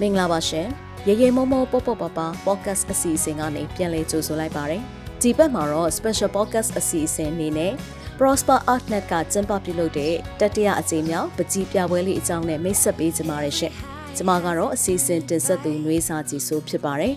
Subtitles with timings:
[0.00, 0.68] မင်္ဂလာပါရှင်
[1.08, 4.82] ရေရေမောမောပေါပေါပါပါ podcast အစီအစဉ်ကနေပြန်လည်ကြိုဆိုလိုက်ပါတယ်
[5.20, 7.72] ဒီဘက်မှာတော့ special podcast အစီအစဉ်အနေနဲ့
[8.18, 13.72] Prosper Artnet ကကျင်းပပြုလုပ်တဲ့တတိယအကြိမ်မြောက်ပကြီးပြပွဲလေးအကြောင်းနဲ့မိတ်ဆက်ပေးကြပါရရှင်
[14.16, 17.14] ကျွန်မကတော့အစီအစဉ်တင်ဆက်သူနှွေးစာကြည်ဆိုဖြစ်ပါတယ်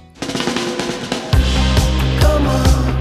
[2.22, 2.93] Come on, come on,